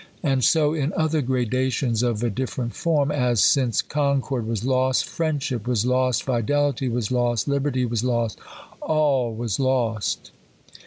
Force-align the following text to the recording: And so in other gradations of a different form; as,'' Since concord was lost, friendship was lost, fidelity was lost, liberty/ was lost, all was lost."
And 0.23 0.43
so 0.43 0.73
in 0.73 0.93
other 0.93 1.21
gradations 1.21 2.01
of 2.01 2.23
a 2.23 2.31
different 2.31 2.73
form; 2.73 3.11
as,'' 3.11 3.39
Since 3.43 3.83
concord 3.83 4.47
was 4.47 4.65
lost, 4.65 5.05
friendship 5.07 5.67
was 5.67 5.85
lost, 5.85 6.23
fidelity 6.23 6.89
was 6.89 7.11
lost, 7.11 7.47
liberty/ 7.47 7.85
was 7.85 8.03
lost, 8.03 8.39
all 8.81 9.31
was 9.31 9.59
lost." 9.59 10.31